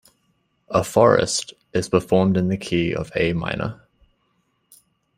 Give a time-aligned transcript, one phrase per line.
[0.69, 3.83] "A Forest" is performed in the key of A minor.